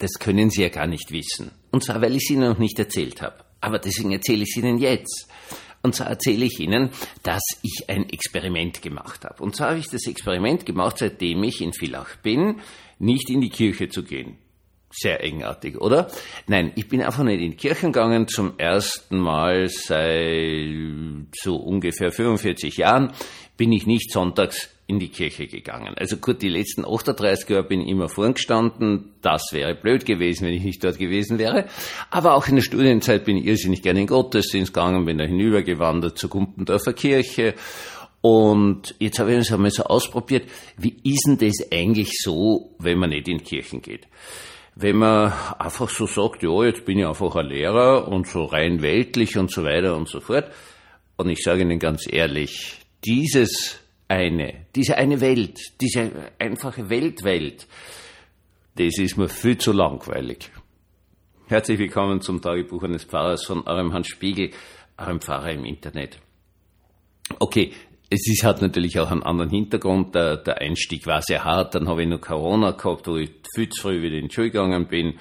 das 0.00 0.14
können 0.18 0.50
Sie 0.50 0.62
ja 0.62 0.70
gar 0.70 0.86
nicht 0.86 1.12
wissen. 1.12 1.52
Und 1.70 1.84
zwar, 1.84 2.00
weil 2.00 2.16
ich 2.16 2.24
es 2.24 2.30
Ihnen 2.30 2.48
noch 2.48 2.58
nicht 2.58 2.78
erzählt 2.78 3.22
habe. 3.22 3.44
Aber 3.60 3.78
deswegen 3.78 4.12
erzähle 4.12 4.42
ich 4.42 4.50
es 4.50 4.56
Ihnen 4.56 4.78
jetzt. 4.78 5.28
Und 5.82 5.94
zwar 5.94 6.08
erzähle 6.08 6.46
ich 6.46 6.58
Ihnen, 6.58 6.90
dass 7.22 7.42
ich 7.62 7.84
ein 7.88 8.08
Experiment 8.08 8.82
gemacht 8.82 9.24
habe. 9.24 9.42
Und 9.42 9.54
zwar 9.54 9.70
habe 9.70 9.78
ich 9.78 9.88
das 9.88 10.06
Experiment 10.06 10.66
gemacht, 10.66 10.98
seitdem 10.98 11.42
ich 11.44 11.60
in 11.60 11.72
Villach 11.72 12.16
bin, 12.16 12.60
nicht 12.98 13.30
in 13.30 13.40
die 13.40 13.50
Kirche 13.50 13.88
zu 13.88 14.02
gehen. 14.02 14.38
Sehr 14.92 15.20
eigenartig, 15.20 15.80
oder? 15.80 16.10
Nein, 16.48 16.72
ich 16.74 16.88
bin 16.88 17.00
einfach 17.00 17.22
nicht 17.22 17.40
in 17.40 17.52
die 17.52 17.56
Kirche 17.56 17.86
gegangen, 17.86 18.26
zum 18.26 18.54
ersten 18.58 19.18
Mal 19.18 19.68
seit 19.68 21.28
so 21.40 21.56
ungefähr 21.56 22.10
45 22.10 22.76
Jahren 22.76 23.12
bin 23.56 23.70
ich 23.70 23.86
nicht 23.86 24.10
sonntags 24.10 24.70
in 24.90 24.98
die 24.98 25.08
Kirche 25.08 25.46
gegangen. 25.46 25.94
Also 25.96 26.16
gut, 26.16 26.42
die 26.42 26.48
letzten 26.48 26.84
38 26.84 27.48
Jahre 27.48 27.62
bin 27.62 27.82
ich 27.82 27.88
immer 27.88 28.08
vorn 28.08 28.34
gestanden. 28.34 29.12
Das 29.22 29.52
wäre 29.52 29.76
blöd 29.76 30.04
gewesen, 30.04 30.46
wenn 30.46 30.54
ich 30.54 30.64
nicht 30.64 30.82
dort 30.82 30.98
gewesen 30.98 31.38
wäre. 31.38 31.66
Aber 32.10 32.34
auch 32.34 32.48
in 32.48 32.56
der 32.56 32.62
Studienzeit 32.62 33.24
bin 33.24 33.36
ich 33.36 33.46
irrsinnig 33.46 33.82
gerne 33.82 34.00
in 34.00 34.08
Gottesdienst 34.08 34.74
gegangen, 34.74 35.04
bin 35.04 35.18
da 35.18 35.24
hinübergewandert 35.24 36.18
zur 36.18 36.30
Gumpendorfer 36.30 36.92
Kirche. 36.92 37.54
Und 38.22 38.96
jetzt 38.98 39.20
habe 39.20 39.32
ich 39.32 39.38
es 39.38 39.52
einmal 39.52 39.70
so 39.70 39.84
ausprobiert, 39.84 40.48
wie 40.76 40.96
ist 41.04 41.26
denn 41.26 41.38
das 41.38 41.70
eigentlich 41.70 42.18
so, 42.20 42.74
wenn 42.80 42.98
man 42.98 43.10
nicht 43.10 43.28
in 43.28 43.44
Kirchen 43.44 43.82
geht? 43.82 44.08
Wenn 44.82 44.96
man 44.96 45.30
einfach 45.58 45.90
so 45.90 46.06
sagt, 46.06 46.42
ja, 46.42 46.64
jetzt 46.64 46.86
bin 46.86 46.98
ich 46.98 47.06
einfach 47.06 47.36
ein 47.36 47.48
Lehrer 47.48 48.08
und 48.08 48.26
so 48.26 48.44
rein 48.44 48.80
weltlich 48.80 49.36
und 49.36 49.50
so 49.50 49.62
weiter 49.62 49.94
und 49.94 50.08
so 50.08 50.20
fort. 50.20 50.50
Und 51.18 51.28
ich 51.28 51.42
sage 51.42 51.60
Ihnen 51.60 51.78
ganz 51.78 52.10
ehrlich, 52.10 52.78
dieses 53.04 53.78
eine, 54.08 54.64
diese 54.74 54.96
eine 54.96 55.20
Welt, 55.20 55.60
diese 55.82 56.32
einfache 56.38 56.88
Weltwelt, 56.88 57.66
das 58.76 58.96
ist 58.96 59.18
mir 59.18 59.28
viel 59.28 59.58
zu 59.58 59.72
langweilig. 59.72 60.50
Herzlich 61.46 61.78
willkommen 61.78 62.22
zum 62.22 62.40
Tagebuch 62.40 62.82
eines 62.82 63.04
Pfarrers 63.04 63.44
von 63.44 63.66
eurem 63.66 63.92
Hans 63.92 64.08
Spiegel, 64.08 64.50
eurem 64.96 65.20
Pfarrer 65.20 65.52
im 65.52 65.66
Internet. 65.66 66.18
Okay, 67.38 67.74
es 68.10 68.26
ist, 68.26 68.44
hat 68.44 68.60
natürlich 68.60 68.98
auch 68.98 69.10
einen 69.10 69.22
anderen 69.22 69.50
Hintergrund. 69.50 70.14
Der, 70.16 70.36
der 70.36 70.58
Einstieg 70.60 71.06
war 71.06 71.22
sehr 71.22 71.44
hart. 71.44 71.76
Dann 71.76 71.88
habe 71.88 72.02
ich 72.02 72.08
noch 72.08 72.20
Corona 72.20 72.72
gehabt, 72.72 73.06
wo 73.06 73.16
ich 73.16 73.30
viel 73.54 73.68
zu 73.68 73.82
früh 73.82 74.02
wieder 74.02 74.16
in 74.16 74.28
die 74.28 74.34
Schule 74.34 74.50
gegangen 74.50 74.88
bin. 74.88 75.14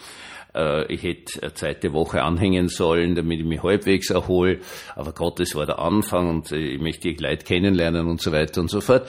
Äh, 0.56 0.92
ich 0.92 1.04
hätte 1.04 1.44
eine 1.44 1.54
zweite 1.54 1.94
Woche 1.94 2.24
anhängen 2.24 2.68
sollen, 2.68 3.14
damit 3.14 3.42
ich 3.42 3.46
mich 3.46 3.62
halbwegs 3.62 4.10
erhole. 4.10 4.60
Aber 4.96 5.12
Gott, 5.12 5.40
es 5.40 5.54
war 5.54 5.68
der 5.68 5.78
Anfang 5.78 6.30
und 6.30 6.52
ich 6.52 6.82
möchte 6.82 7.14
die 7.14 7.24
Leute 7.24 7.46
kennenlernen 7.46 8.08
und 8.08 8.22
so 8.22 8.32
weiter 8.32 8.60
und 8.60 8.72
so 8.72 8.82
fort. 8.82 9.08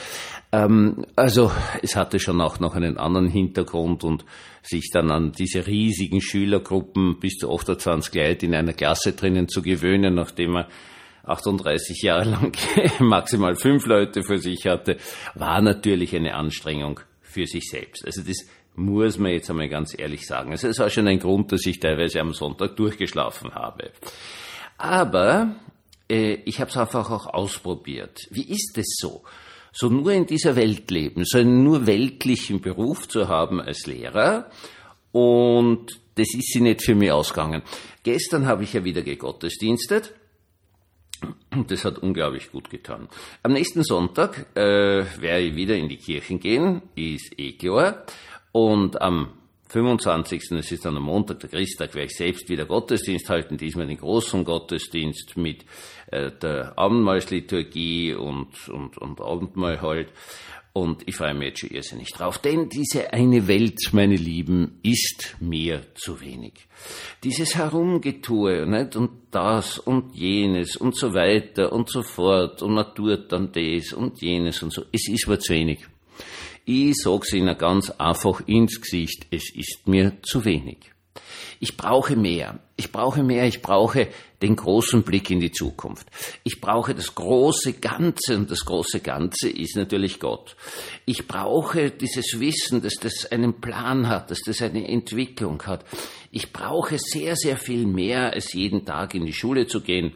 Ähm, 0.52 1.06
also 1.16 1.50
es 1.82 1.96
hatte 1.96 2.18
schon 2.18 2.42
auch 2.42 2.60
noch 2.60 2.74
einen 2.74 2.98
anderen 2.98 3.28
Hintergrund 3.28 4.04
und 4.04 4.26
sich 4.62 4.90
dann 4.92 5.10
an 5.10 5.32
diese 5.32 5.66
riesigen 5.66 6.20
Schülergruppen 6.20 7.18
bis 7.18 7.38
zu 7.38 7.50
28 7.50 8.14
Leute 8.14 8.44
in 8.44 8.54
einer 8.54 8.74
Klasse 8.74 9.12
drinnen 9.12 9.48
zu 9.48 9.62
gewöhnen, 9.62 10.14
nachdem 10.14 10.50
man 10.50 10.66
38 11.24 12.02
Jahre 12.02 12.30
lang 12.30 12.56
maximal 13.00 13.56
fünf 13.56 13.86
Leute 13.86 14.22
für 14.22 14.38
sich 14.38 14.66
hatte, 14.66 14.96
war 15.34 15.60
natürlich 15.60 16.14
eine 16.14 16.34
Anstrengung 16.34 17.00
für 17.22 17.46
sich 17.46 17.68
selbst. 17.70 18.04
Also 18.04 18.22
das 18.22 18.46
muss 18.74 19.18
man 19.18 19.32
jetzt 19.32 19.50
einmal 19.50 19.68
ganz 19.68 19.98
ehrlich 19.98 20.26
sagen. 20.26 20.50
Also 20.52 20.68
es 20.68 20.78
war 20.78 20.90
schon 20.90 21.06
ein 21.06 21.18
Grund, 21.18 21.52
dass 21.52 21.66
ich 21.66 21.80
teilweise 21.80 22.20
am 22.20 22.32
Sonntag 22.32 22.76
durchgeschlafen 22.76 23.54
habe. 23.54 23.90
Aber 24.78 25.54
äh, 26.08 26.38
ich 26.44 26.60
habe 26.60 26.70
es 26.70 26.76
einfach 26.76 27.10
auch 27.10 27.26
ausprobiert. 27.26 28.26
Wie 28.30 28.48
ist 28.48 28.76
es 28.78 28.96
so? 28.98 29.22
So 29.72 29.88
nur 29.88 30.12
in 30.12 30.26
dieser 30.26 30.56
Welt 30.56 30.90
leben, 30.90 31.24
so 31.24 31.38
einen 31.38 31.62
nur 31.62 31.86
weltlichen 31.86 32.60
Beruf 32.60 33.06
zu 33.08 33.28
haben 33.28 33.60
als 33.60 33.86
Lehrer 33.86 34.50
und 35.12 36.00
das 36.16 36.34
ist 36.34 36.52
sie 36.52 36.60
nicht 36.60 36.82
für 36.82 36.96
mich 36.96 37.12
ausgegangen. 37.12 37.62
Gestern 38.02 38.46
habe 38.46 38.64
ich 38.64 38.72
ja 38.72 38.84
wieder 38.84 39.02
gegottesdienstet. 39.02 40.12
Das 41.66 41.84
hat 41.84 41.98
unglaublich 41.98 42.50
gut 42.52 42.70
getan. 42.70 43.08
Am 43.42 43.52
nächsten 43.52 43.82
Sonntag 43.82 44.46
äh, 44.54 45.04
werde 45.20 45.40
ich 45.40 45.56
wieder 45.56 45.74
in 45.76 45.88
die 45.88 45.96
Kirchen 45.96 46.40
gehen, 46.40 46.82
ist 46.94 47.38
eh 47.38 47.52
klar. 47.52 48.04
Und 48.52 49.00
am 49.00 49.39
25. 49.70 50.48
das 50.50 50.72
ist 50.72 50.84
dann 50.84 50.96
am 50.96 51.04
Montag, 51.04 51.40
der 51.40 51.50
Christtag, 51.50 51.94
werde 51.94 52.06
ich 52.06 52.16
selbst 52.16 52.48
wieder 52.48 52.66
Gottesdienst 52.66 53.30
halten, 53.30 53.56
diesmal 53.56 53.86
den 53.86 53.98
großen 53.98 54.44
Gottesdienst 54.44 55.36
mit 55.36 55.64
äh, 56.10 56.32
der 56.32 56.76
Abendmahlsliturgie 56.76 58.14
und, 58.14 58.68
und, 58.68 58.98
und 58.98 59.20
Abendmahl 59.20 59.80
halt. 59.80 60.08
Und 60.72 61.02
ich 61.06 61.16
freue 61.16 61.34
mich 61.34 61.48
jetzt 61.48 61.60
schon 61.60 61.70
irrsinnig 61.70 62.12
drauf, 62.12 62.38
denn 62.38 62.68
diese 62.68 63.12
eine 63.12 63.48
Welt, 63.48 63.78
meine 63.92 64.14
Lieben, 64.14 64.78
ist 64.84 65.36
mir 65.40 65.82
zu 65.94 66.20
wenig. 66.20 66.68
Dieses 67.24 67.56
Herumgetue, 67.56 68.66
nicht? 68.66 68.94
Und 68.94 69.10
das 69.32 69.78
und 69.78 70.14
jenes 70.14 70.76
und 70.76 70.96
so 70.96 71.12
weiter 71.12 71.72
und 71.72 71.88
so 71.90 72.02
fort 72.02 72.62
und 72.62 72.74
man 72.74 72.94
tut 72.94 73.32
dann 73.32 73.50
das 73.52 73.92
und 73.92 74.20
jenes 74.20 74.62
und 74.62 74.72
so. 74.72 74.82
Es 74.92 75.08
ist 75.08 75.26
mir 75.26 75.40
zu 75.40 75.52
wenig. 75.52 75.86
Ich 76.72 76.98
sag's 77.02 77.32
Ihnen 77.32 77.58
ganz 77.58 77.90
einfach 77.90 78.46
ins 78.46 78.80
Gesicht, 78.80 79.26
es 79.32 79.52
ist 79.52 79.88
mir 79.88 80.22
zu 80.22 80.44
wenig. 80.44 80.78
Ich 81.58 81.76
brauche 81.76 82.14
mehr. 82.14 82.60
Ich 82.76 82.92
brauche 82.92 83.24
mehr. 83.24 83.44
Ich 83.48 83.60
brauche 83.60 84.06
den 84.40 84.54
großen 84.54 85.02
Blick 85.02 85.32
in 85.32 85.40
die 85.40 85.50
Zukunft. 85.50 86.06
Ich 86.44 86.60
brauche 86.60 86.94
das 86.94 87.16
große 87.16 87.72
Ganze 87.72 88.36
und 88.36 88.52
das 88.52 88.64
große 88.64 89.00
Ganze 89.00 89.48
ist 89.48 89.74
natürlich 89.74 90.20
Gott. 90.20 90.54
Ich 91.06 91.26
brauche 91.26 91.90
dieses 91.90 92.38
Wissen, 92.38 92.80
dass 92.80 92.94
das 92.94 93.26
einen 93.32 93.60
Plan 93.60 94.08
hat, 94.08 94.30
dass 94.30 94.42
das 94.46 94.62
eine 94.62 94.86
Entwicklung 94.86 95.60
hat. 95.64 95.84
Ich 96.30 96.52
brauche 96.52 96.98
sehr, 97.00 97.34
sehr 97.34 97.56
viel 97.56 97.84
mehr 97.84 98.32
als 98.32 98.52
jeden 98.52 98.84
Tag 98.84 99.16
in 99.16 99.26
die 99.26 99.32
Schule 99.32 99.66
zu 99.66 99.80
gehen 99.80 100.12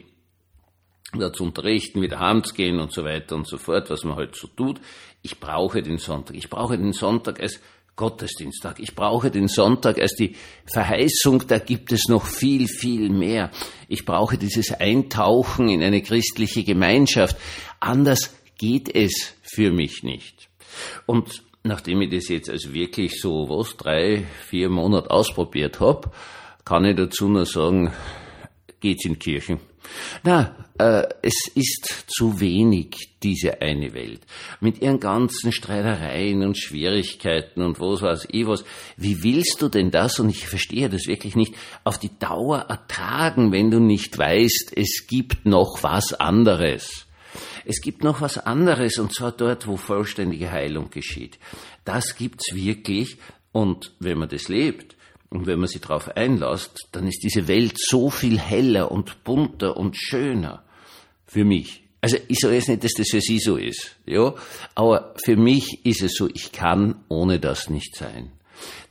da 1.19 1.33
zu 1.33 1.43
unterrichten, 1.43 2.01
wieder 2.01 2.19
heimzugehen 2.19 2.79
und 2.79 2.93
so 2.93 3.03
weiter 3.03 3.35
und 3.35 3.47
so 3.47 3.57
fort, 3.57 3.89
was 3.89 4.03
man 4.03 4.15
halt 4.15 4.35
so 4.35 4.47
tut. 4.47 4.79
Ich 5.21 5.39
brauche 5.39 5.81
den 5.81 5.97
Sonntag. 5.97 6.35
Ich 6.35 6.49
brauche 6.49 6.77
den 6.77 6.93
Sonntag 6.93 7.39
als 7.39 7.59
Gottesdiensttag. 7.95 8.79
Ich 8.79 8.93
brauche 8.93 9.31
den 9.31 9.47
Sonntag 9.47 9.99
als 9.99 10.15
die 10.15 10.35
Verheißung, 10.65 11.47
da 11.47 11.59
gibt 11.59 11.91
es 11.93 12.07
noch 12.09 12.25
viel, 12.25 12.67
viel 12.67 13.09
mehr. 13.09 13.51
Ich 13.87 14.05
brauche 14.05 14.37
dieses 14.37 14.71
Eintauchen 14.71 15.69
in 15.69 15.81
eine 15.81 16.01
christliche 16.01 16.63
Gemeinschaft. 16.63 17.37
Anders 17.79 18.35
geht 18.57 18.93
es 18.93 19.35
für 19.41 19.71
mich 19.71 20.03
nicht. 20.03 20.49
Und 21.05 21.43
nachdem 21.63 22.01
ich 22.01 22.11
das 22.11 22.27
jetzt 22.27 22.49
also 22.49 22.73
wirklich 22.73 23.19
so, 23.19 23.47
was, 23.49 23.77
drei, 23.77 24.25
vier 24.47 24.69
Monate 24.69 25.09
ausprobiert 25.09 25.79
habe, 25.79 26.11
kann 26.65 26.85
ich 26.85 26.95
dazu 26.95 27.29
nur 27.29 27.45
sagen, 27.45 27.93
geht's 28.79 29.05
in 29.05 29.19
Kirchen. 29.19 29.59
Na, 30.23 30.55
äh, 30.79 31.03
es 31.21 31.47
ist 31.53 32.05
zu 32.07 32.39
wenig, 32.39 33.17
diese 33.21 33.61
eine 33.61 33.93
Welt. 33.93 34.21
Mit 34.59 34.81
ihren 34.81 34.99
ganzen 34.99 35.51
Streitereien 35.51 36.43
und 36.43 36.57
Schwierigkeiten 36.57 37.61
und 37.61 37.79
was 37.79 38.01
weiß 38.01 38.27
ich 38.31 38.47
was. 38.47 38.65
Wie 38.97 39.23
willst 39.23 39.61
du 39.61 39.69
denn 39.69 39.91
das, 39.91 40.19
und 40.19 40.29
ich 40.29 40.47
verstehe 40.47 40.89
das 40.89 41.07
wirklich 41.07 41.35
nicht, 41.35 41.53
auf 41.83 41.99
die 41.99 42.17
Dauer 42.19 42.65
ertragen, 42.69 43.51
wenn 43.51 43.71
du 43.71 43.79
nicht 43.79 44.17
weißt, 44.17 44.73
es 44.75 45.05
gibt 45.07 45.45
noch 45.45 45.83
was 45.83 46.13
anderes? 46.13 47.05
Es 47.65 47.81
gibt 47.81 48.03
noch 48.03 48.21
was 48.21 48.37
anderes, 48.37 48.99
und 48.99 49.13
zwar 49.13 49.31
dort, 49.31 49.67
wo 49.67 49.77
vollständige 49.77 50.51
Heilung 50.51 50.89
geschieht. 50.89 51.39
Das 51.83 52.15
gibt's 52.15 52.53
wirklich, 52.53 53.17
und 53.51 53.93
wenn 53.99 54.19
man 54.19 54.29
das 54.29 54.49
lebt, 54.49 54.95
und 55.29 55.47
wenn 55.47 55.59
man 55.59 55.67
sich 55.67 55.81
darauf 55.81 56.15
einlässt, 56.15 56.87
dann 56.91 57.07
ist 57.07 57.23
diese 57.23 57.47
Welt 57.47 57.75
so 57.77 58.09
viel 58.09 58.39
heller 58.39 58.91
und 58.91 59.23
bunter 59.23 59.77
und 59.77 59.97
schöner 59.97 60.63
für 61.25 61.43
mich. 61.43 61.83
Also 62.01 62.17
ich 62.27 62.39
sage 62.39 62.55
jetzt 62.55 62.69
nicht, 62.69 62.83
dass 62.83 62.93
das 62.93 63.09
für 63.09 63.21
Sie 63.21 63.39
so 63.39 63.57
ist, 63.57 63.95
ja, 64.05 64.35
aber 64.75 65.15
für 65.23 65.35
mich 65.35 65.85
ist 65.85 66.03
es 66.03 66.13
so, 66.15 66.29
ich 66.31 66.51
kann 66.51 67.03
ohne 67.09 67.39
das 67.39 67.69
nicht 67.69 67.95
sein. 67.95 68.31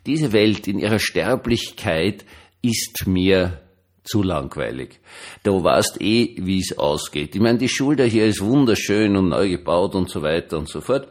Diese 0.05 0.33
Welt 0.33 0.67
in 0.67 0.79
ihrer 0.79 0.99
Sterblichkeit 0.99 2.25
ist 2.61 3.07
mir 3.07 3.61
zu 4.03 4.23
langweilig. 4.23 5.01
Du 5.43 5.63
weißt 5.63 6.01
eh, 6.01 6.35
wie 6.39 6.61
es 6.61 6.77
ausgeht. 6.79 7.35
Ich 7.35 7.41
meine, 7.41 7.59
die 7.59 7.69
Schule 7.69 8.05
hier 8.05 8.27
ist 8.27 8.43
wunderschön 8.43 9.17
und 9.17 9.29
neu 9.29 9.49
gebaut 9.49 9.95
und 9.95 10.11
so 10.11 10.23
weiter 10.23 10.59
und 10.59 10.69
so 10.69 10.81
fort. 10.81 11.09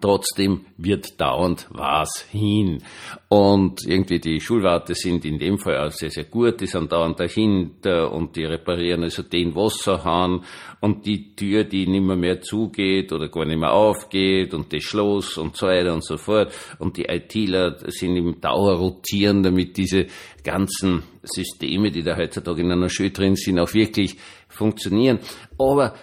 Trotzdem 0.00 0.66
wird 0.76 1.20
dauernd 1.20 1.66
was 1.70 2.24
hin. 2.30 2.82
Und 3.28 3.86
irgendwie 3.86 4.18
die 4.18 4.40
Schulwarte 4.40 4.94
sind 4.94 5.24
in 5.24 5.38
dem 5.38 5.58
Fall 5.58 5.78
auch 5.78 5.90
sehr, 5.90 6.10
sehr 6.10 6.24
gut. 6.24 6.60
Die 6.60 6.66
sind 6.66 6.92
dauernd 6.92 7.18
dahinter 7.20 8.12
und 8.12 8.36
die 8.36 8.44
reparieren 8.44 9.02
also 9.02 9.22
den 9.22 9.54
Wasserhahn 9.54 10.44
und 10.80 11.06
die 11.06 11.34
Tür, 11.34 11.64
die 11.64 11.86
nicht 11.86 12.02
mehr, 12.02 12.40
zugeht 12.40 13.12
oder 13.12 13.28
gar 13.28 13.44
nicht 13.44 13.58
mehr 13.58 13.72
aufgeht 13.72 14.54
und 14.54 14.72
das 14.72 14.82
Schloss 14.82 15.38
und 15.38 15.56
so 15.56 15.66
weiter 15.66 15.92
und 15.94 16.04
so 16.04 16.16
fort. 16.16 16.52
Und 16.78 16.96
die 16.96 17.04
ITler 17.04 17.78
sind 17.90 18.16
im 18.16 18.40
Dauer 18.40 18.74
rotieren, 18.74 19.42
damit 19.42 19.76
diese 19.76 20.06
ganzen 20.42 21.02
Systeme, 21.22 21.90
die 21.90 22.02
da 22.02 22.16
heutzutage 22.16 22.60
in 22.60 22.70
einer 22.70 22.88
Schule 22.88 23.10
drin 23.10 23.36
sind, 23.36 23.58
auch 23.58 23.72
wirklich 23.74 24.16
funktionieren. 24.48 25.18
Aber 25.58 25.94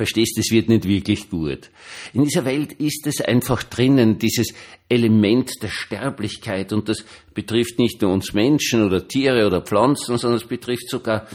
verstehst, 0.00 0.38
es 0.38 0.50
wird 0.50 0.70
nicht 0.70 0.88
wirklich 0.88 1.28
gut. 1.28 1.68
In 2.14 2.24
dieser 2.24 2.46
Welt 2.46 2.72
ist 2.72 3.06
es 3.06 3.20
einfach 3.20 3.62
drinnen, 3.62 4.18
dieses 4.18 4.54
Element 4.88 5.52
der 5.62 5.68
Sterblichkeit. 5.68 6.72
Und 6.72 6.88
das 6.88 7.04
betrifft 7.34 7.78
nicht 7.78 8.00
nur 8.00 8.10
uns 8.10 8.32
Menschen 8.32 8.82
oder 8.82 9.06
Tiere 9.06 9.46
oder 9.46 9.60
Pflanzen, 9.60 10.16
sondern 10.16 10.38
es 10.38 10.48
betrifft 10.48 10.88
sogar 10.88 11.26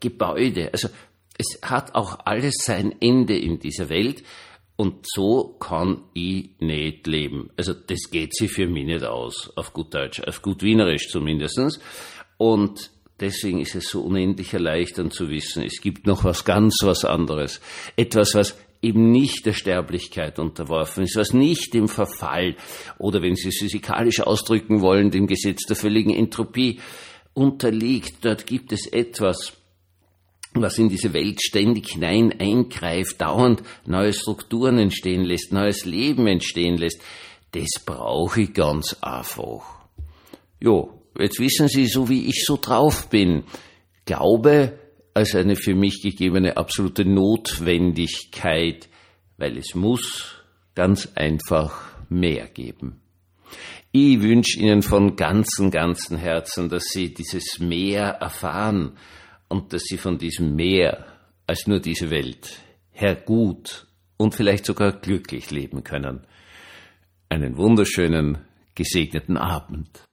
Gebäude. 0.00 0.70
Also 0.72 0.88
es 1.36 1.58
hat 1.60 1.94
auch 1.94 2.20
alles 2.24 2.54
sein 2.64 2.94
Ende 3.00 3.36
in 3.36 3.58
dieser 3.58 3.90
Welt. 3.90 4.22
Und 4.76 5.06
so 5.06 5.56
kann 5.60 6.04
ich 6.14 6.52
nicht 6.58 7.06
leben. 7.06 7.50
Also 7.58 7.74
das 7.74 8.10
geht 8.10 8.34
sich 8.34 8.50
für 8.50 8.66
mich 8.66 8.86
nicht 8.86 9.04
aus, 9.04 9.52
auf 9.56 9.74
gut 9.74 9.92
Deutsch, 9.92 10.20
auf 10.20 10.40
gut 10.40 10.62
Wienerisch 10.62 11.08
zumindestens. 11.10 11.80
Und 12.38 12.90
deswegen 13.20 13.60
ist 13.60 13.74
es 13.74 13.88
so 13.88 14.02
unendlich 14.02 14.52
erleichternd 14.52 15.12
zu 15.12 15.28
wissen, 15.28 15.62
es 15.62 15.80
gibt 15.80 16.06
noch 16.06 16.24
was 16.24 16.44
ganz 16.44 16.76
was 16.82 17.04
anderes. 17.04 17.60
Etwas, 17.96 18.34
was 18.34 18.56
eben 18.82 19.10
nicht 19.10 19.46
der 19.46 19.52
Sterblichkeit 19.52 20.38
unterworfen 20.38 21.04
ist, 21.04 21.16
was 21.16 21.32
nicht 21.32 21.74
dem 21.74 21.88
Verfall 21.88 22.56
oder 22.98 23.22
wenn 23.22 23.34
Sie 23.34 23.48
es 23.48 23.58
physikalisch 23.58 24.20
ausdrücken 24.20 24.80
wollen, 24.80 25.10
dem 25.10 25.26
Gesetz 25.26 25.64
der 25.66 25.76
völligen 25.76 26.14
Entropie 26.14 26.80
unterliegt. 27.34 28.24
Dort 28.24 28.46
gibt 28.46 28.72
es 28.72 28.86
etwas, 28.86 29.54
was 30.54 30.78
in 30.78 30.88
diese 30.88 31.12
Welt 31.12 31.42
ständig 31.42 31.92
hinein 31.92 32.34
eingreift, 32.38 33.20
dauernd 33.20 33.62
neue 33.86 34.12
Strukturen 34.12 34.78
entstehen 34.78 35.24
lässt, 35.24 35.52
neues 35.52 35.84
Leben 35.84 36.26
entstehen 36.26 36.76
lässt, 36.78 37.00
das 37.52 37.82
brauche 37.84 38.42
ich 38.42 38.52
ganz 38.54 38.96
einfach. 39.00 39.62
Jo, 40.60 41.02
jetzt 41.18 41.40
wissen 41.40 41.68
Sie, 41.68 41.86
so 41.86 42.08
wie 42.08 42.26
ich 42.26 42.44
so 42.44 42.56
drauf 42.56 43.08
bin, 43.08 43.44
Glaube 44.04 44.78
als 45.14 45.34
eine 45.34 45.56
für 45.56 45.74
mich 45.74 46.02
gegebene 46.02 46.56
absolute 46.56 47.04
Notwendigkeit, 47.04 48.88
weil 49.38 49.56
es 49.56 49.74
muss 49.74 50.36
ganz 50.74 51.08
einfach 51.14 51.96
mehr 52.08 52.46
geben. 52.48 53.00
Ich 53.92 54.20
wünsche 54.20 54.60
Ihnen 54.60 54.82
von 54.82 55.16
ganzem, 55.16 55.70
ganzem 55.70 56.18
Herzen, 56.18 56.68
dass 56.68 56.84
Sie 56.84 57.14
dieses 57.14 57.58
Meer 57.58 58.18
erfahren, 58.20 58.92
und 59.48 59.72
dass 59.72 59.84
sie 59.84 59.98
von 59.98 60.18
diesem 60.18 60.54
mehr 60.54 61.06
als 61.46 61.66
nur 61.66 61.80
diese 61.80 62.10
Welt 62.10 62.60
her 62.92 63.14
gut 63.14 63.86
und 64.16 64.34
vielleicht 64.34 64.64
sogar 64.64 64.92
glücklich 64.92 65.50
leben 65.50 65.84
können. 65.84 66.26
Einen 67.28 67.56
wunderschönen, 67.56 68.38
gesegneten 68.74 69.36
Abend. 69.36 70.05